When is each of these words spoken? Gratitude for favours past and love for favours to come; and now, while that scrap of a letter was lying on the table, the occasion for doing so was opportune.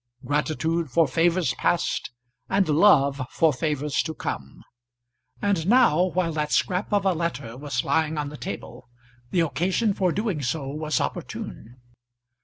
Gratitude 0.25 0.89
for 0.89 1.07
favours 1.07 1.53
past 1.53 2.09
and 2.49 2.67
love 2.67 3.21
for 3.29 3.53
favours 3.53 4.01
to 4.01 4.15
come; 4.15 4.63
and 5.43 5.67
now, 5.67 6.05
while 6.05 6.33
that 6.33 6.51
scrap 6.51 6.91
of 6.91 7.05
a 7.05 7.13
letter 7.13 7.55
was 7.55 7.83
lying 7.83 8.17
on 8.17 8.29
the 8.29 8.35
table, 8.37 8.89
the 9.29 9.41
occasion 9.41 9.93
for 9.93 10.11
doing 10.11 10.41
so 10.41 10.69
was 10.69 10.99
opportune. 10.99 11.75